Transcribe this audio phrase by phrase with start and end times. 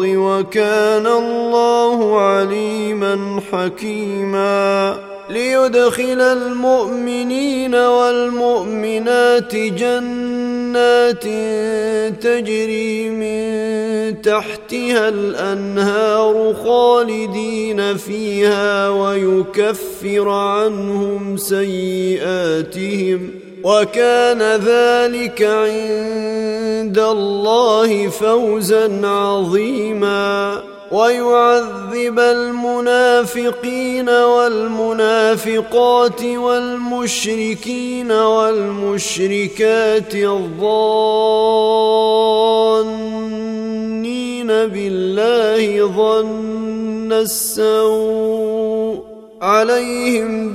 [0.00, 4.96] وكان الله عليما حكيما.
[5.30, 11.24] ليدخل المؤمنين والمؤمنات جنات
[12.24, 23.39] تجري من تحتها الأنهار خالدين فيها ويكفر عنهم سيئاتهم.
[23.64, 30.62] وكان ذلك عند الله فوزا عظيما.
[30.90, 35.42] ويعذب المنافقين والمنافقات
[36.22, 39.34] والمشركين والمشركات
[40.14, 40.50] الظانين
[44.46, 49.00] بالله ظن السوء
[49.42, 50.54] عليهم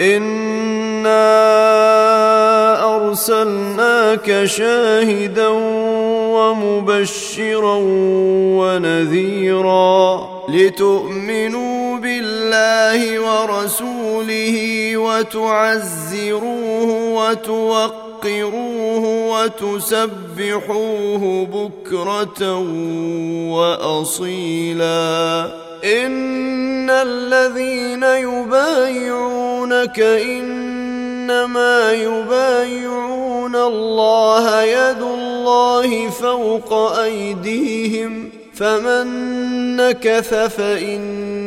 [0.00, 1.24] انا
[2.96, 5.48] ارسلناك شاهدا
[6.34, 7.76] ومبشرا
[8.58, 14.56] ونذيرا لتؤمنوا بالله ورسوله
[14.96, 22.58] وتعزروه وتوقروه وتسبحوه بكره
[23.50, 39.06] واصيلا ان الذين يبايعونك انما يبايعون الله يد الله فوق ايديهم فمن
[39.76, 41.42] نكث فانما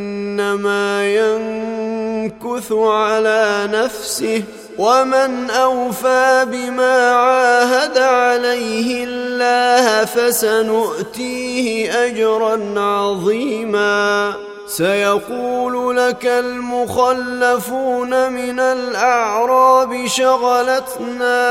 [1.16, 4.44] ينكث على نفسه
[4.78, 14.34] ومن اوفى بما عاهد عليه الله فسنؤتيه اجرا عظيما
[14.68, 21.48] سيقول لك المخلفون من الاعراب شغلتنا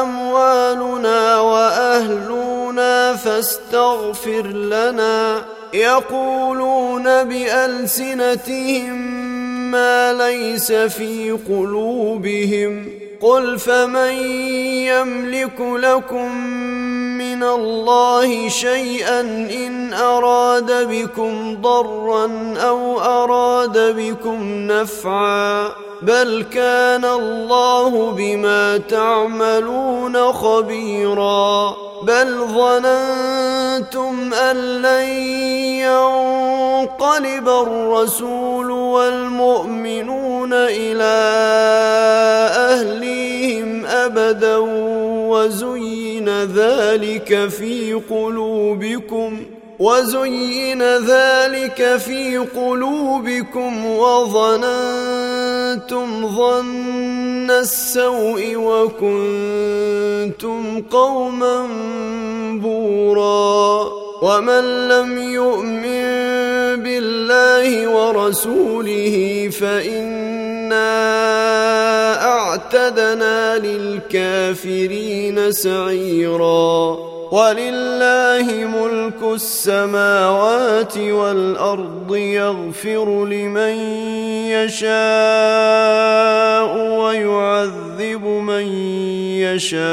[0.00, 5.42] اموالنا واهلنا فاستغفر لنا
[5.74, 9.25] يقولون بالسنتهم
[9.70, 12.88] ما ليس في قلوبهم
[13.20, 14.12] قل فمن
[14.86, 16.46] يملك لكم
[17.18, 25.68] من الله شيئا إن أراد بكم ضرا أو أراد بكم نفعا
[26.02, 35.08] بل كان الله بما تعملون خبيرا بل ظننتم أن لن
[35.82, 41.16] ينقلب الرسول والمؤمنون إلى
[42.70, 44.56] أهليهم أبدا
[45.28, 49.42] وزين ذلك في قلوبكم
[49.78, 55.35] وزين ذلك في قلوبكم وظننتم
[56.36, 59.82] ظن السوء وكنتم
[60.90, 61.68] قوما
[62.62, 63.90] بورا
[64.22, 66.06] ومن لم يؤمن
[66.82, 70.96] بالله ورسوله فإنا
[72.24, 83.74] أعتدنا للكافرين سعيرا ولله ملك السماوات والأرض يغفر لمن
[84.54, 84.86] يشاء
[87.00, 88.66] ويعذب من
[89.42, 89.86] يشاء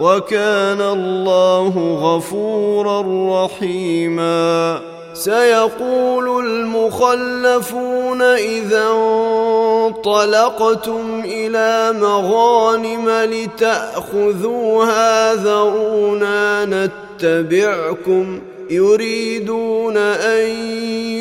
[0.00, 1.72] وكان الله
[2.02, 3.00] غفورا
[3.44, 4.80] رحيما.
[5.14, 8.86] سيقول المخلفون إذا
[9.86, 14.94] انطلقتم إلى مغانم لتأخذوها
[15.34, 18.40] ذرونا نتبعكم
[18.70, 20.48] يريدون أن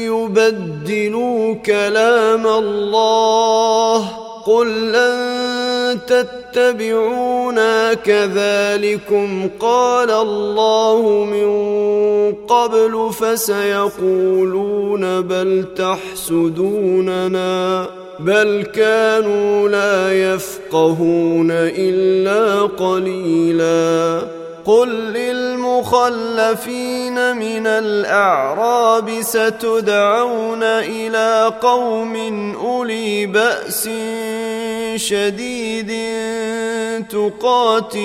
[0.06, 4.10] يبدلوا كلام الله
[4.46, 6.00] قل لن
[6.54, 11.50] تتبعونا كذلكم قال الله من
[12.48, 17.86] قبل فسيقولون بل تحسدوننا
[18.20, 24.22] بل كانوا لا يفقهون إلا قليلا
[24.66, 26.58] قل للمخلفين
[27.38, 32.16] من الأعراب ستدعون إلى قوم
[32.56, 33.90] أولي بأس
[34.98, 35.92] شديد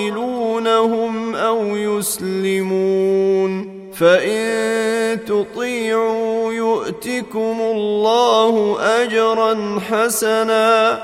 [0.05, 11.03] تقاتلونهم أو يسلمون فإن تطيعوا يؤتكم الله أجرا حسنا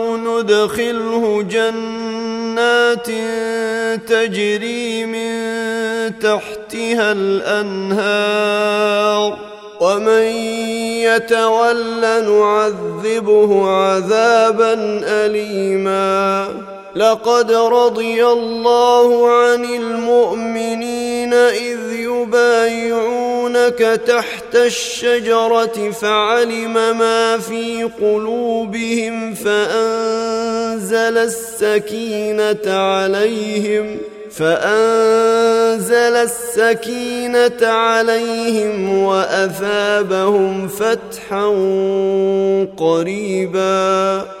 [0.17, 3.07] ندخله جنات
[4.07, 5.31] تجري من
[6.19, 8.71] تحتها الأنهار.
[9.81, 10.23] ومن
[11.01, 14.73] يتول نعذبه عذابا
[15.03, 16.47] اليما.
[16.95, 21.00] لقد رضي الله عن المؤمنين
[21.33, 33.97] إذ يبايعونك تحت الشجرة فعلم ما في قلوبهم فأنزل السكينة عليهم
[34.31, 41.45] فأنزل السكينة عليهم وأثابهم فتحا
[42.77, 44.40] قريبا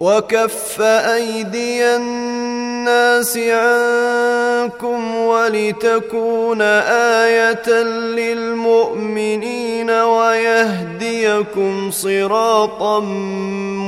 [0.00, 7.72] وكف ايدي الناس عنكم ولتكون إيه
[8.16, 13.00] للمؤمنين ويهديكم صراطا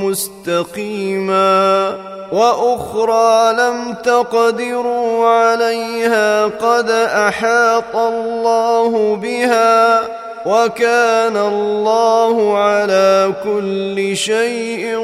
[0.03, 1.95] مستقيما
[2.31, 10.01] وأخرى لم تقدروا عليها قد احاط الله بها
[10.47, 14.97] وكان الله على كل شيء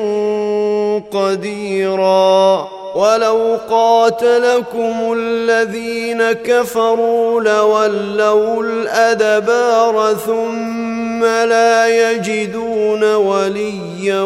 [1.12, 2.68] قديرا.
[2.96, 14.22] ولو قاتلكم الذين كفروا لولوا الأدبار ثم لا يجدون وليا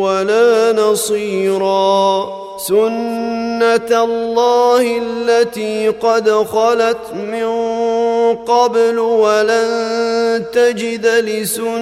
[0.00, 2.28] ولا نصيرا.
[2.68, 7.42] سنة الله التي قد خلت من
[8.34, 11.72] قبل ولن تجد لسنة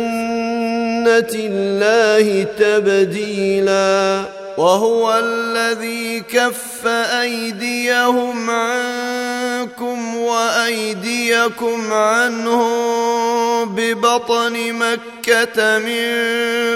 [1.35, 4.25] الله تبديلا.
[4.59, 6.87] وهو الذي كف
[7.21, 16.05] أيديهم عنكم وأيديكم عنهم ببطن مكة من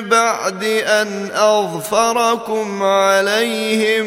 [0.08, 4.06] بعد أن أظفركم عليهم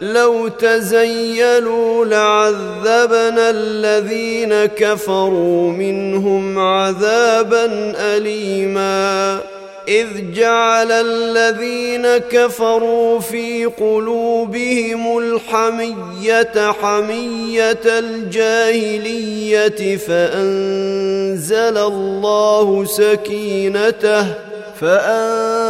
[0.00, 7.66] لو تزيلوا لعذبنا الذين كفروا منهم عذابا
[7.96, 9.40] أليما.
[9.88, 19.16] إذ جعل الذين كفروا في قلوبهم الحمية حمية الجاهلية
[19.96, 24.26] فأنزل الله سكينته
[24.80, 25.69] فأنزل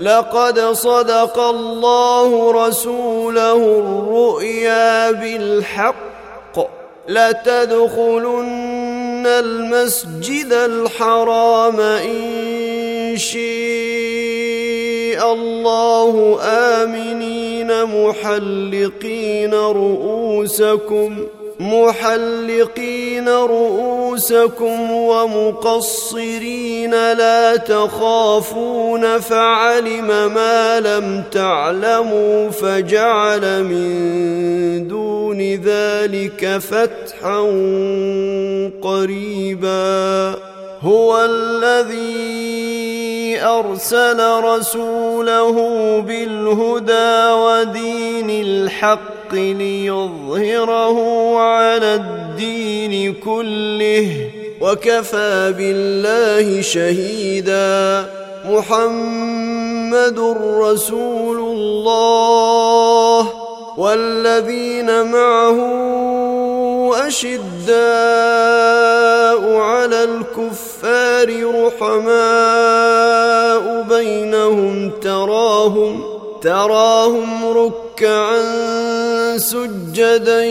[0.00, 6.70] لقد صدق الله رسوله الرؤيا بالحق
[7.08, 8.46] لتدخلن
[9.26, 13.40] المسجد الحرام إن شاء
[15.32, 33.64] الله آمنين محلقين رؤوسكم ۖ محلقين رؤوسكم ومقصرين لا تخافون فعلم ما لم تعلموا فجعل
[33.64, 37.40] من دون ذلك فتحا
[38.82, 40.34] قريبا
[40.82, 42.60] هو الذي
[43.42, 45.54] ارسل رسوله
[46.00, 50.98] بالهدى ودين الحق الحق ليظهره
[51.38, 58.06] على الدين كله وكفى بالله شهيدا
[58.44, 60.18] محمد
[60.60, 63.28] رسول الله
[63.76, 65.58] والذين معه
[67.06, 67.80] أشداء
[69.56, 71.28] على الكفار
[71.66, 72.82] رحماء
[73.82, 78.89] بينهم تراهم تراهم ركعا
[79.40, 80.44] سجدا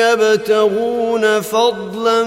[0.00, 2.24] يبتغون فضلا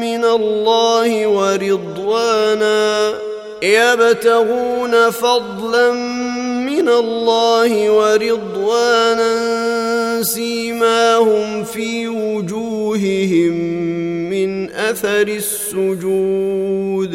[0.00, 3.14] من الله ورضوانا.
[3.62, 5.92] يبتغون فضلا
[6.62, 9.32] من الله ورضوانا
[10.22, 13.52] سيماهم في وجوههم
[14.30, 17.14] من أثر السجود.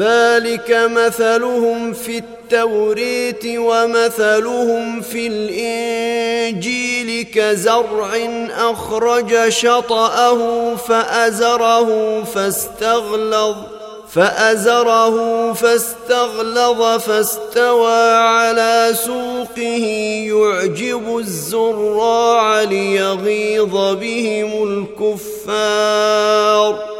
[0.00, 8.10] ذلك مثلهم في التوريت ومثلهم في الإنجيل كزرع
[8.50, 13.56] أخرج شطأه فأزره فاستغلظ
[14.12, 19.86] فأزره فاستغلظ فاستوى على سوقه
[20.26, 26.99] يعجب الزراع ليغيظ بهم الكفار.